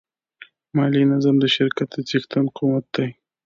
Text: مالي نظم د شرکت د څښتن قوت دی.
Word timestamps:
مالي 0.75 1.01
نظم 1.11 1.35
د 1.39 1.45
شرکت 1.55 1.87
د 1.93 1.97
څښتن 2.07 2.45
قوت 2.57 2.85
دی. 2.95 3.09